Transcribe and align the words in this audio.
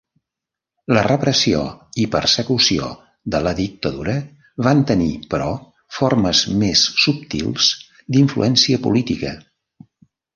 La 0.97 1.01
repressió 1.07 1.59
i 2.03 2.05
persecució 2.13 2.87
de 3.35 3.41
la 3.47 3.51
dictadura 3.59 4.15
van 4.67 4.81
tenir, 4.93 5.09
però, 5.33 5.51
formes 5.97 6.41
més 6.63 6.87
subtils 7.03 7.69
d'influència 8.17 8.81
política. 8.89 9.35